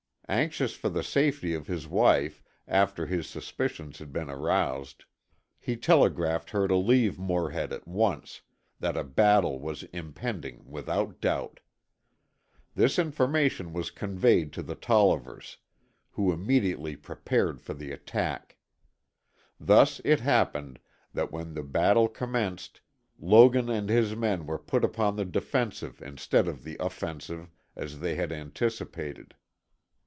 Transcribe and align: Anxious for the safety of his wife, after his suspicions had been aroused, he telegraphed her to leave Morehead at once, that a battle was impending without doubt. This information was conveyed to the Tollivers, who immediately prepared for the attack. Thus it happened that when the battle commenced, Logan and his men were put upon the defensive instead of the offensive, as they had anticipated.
Anxious 0.29 0.73
for 0.75 0.87
the 0.87 1.03
safety 1.03 1.53
of 1.53 1.67
his 1.67 1.89
wife, 1.89 2.41
after 2.65 3.05
his 3.05 3.27
suspicions 3.27 3.99
had 3.99 4.13
been 4.13 4.29
aroused, 4.29 5.03
he 5.59 5.75
telegraphed 5.75 6.51
her 6.51 6.69
to 6.69 6.75
leave 6.77 7.19
Morehead 7.19 7.73
at 7.73 7.85
once, 7.85 8.39
that 8.79 8.95
a 8.95 9.03
battle 9.03 9.59
was 9.59 9.83
impending 9.91 10.63
without 10.63 11.19
doubt. 11.19 11.59
This 12.75 12.97
information 12.97 13.73
was 13.73 13.91
conveyed 13.91 14.53
to 14.53 14.63
the 14.63 14.73
Tollivers, 14.75 15.57
who 16.11 16.31
immediately 16.31 16.95
prepared 16.95 17.59
for 17.59 17.73
the 17.73 17.91
attack. 17.91 18.55
Thus 19.59 19.99
it 20.05 20.21
happened 20.21 20.79
that 21.13 21.33
when 21.33 21.55
the 21.55 21.63
battle 21.63 22.07
commenced, 22.07 22.79
Logan 23.19 23.67
and 23.69 23.89
his 23.89 24.15
men 24.15 24.45
were 24.47 24.57
put 24.57 24.85
upon 24.85 25.17
the 25.17 25.25
defensive 25.25 26.01
instead 26.01 26.47
of 26.47 26.63
the 26.63 26.77
offensive, 26.79 27.51
as 27.75 27.99
they 27.99 28.15
had 28.15 28.31
anticipated. 28.31 29.35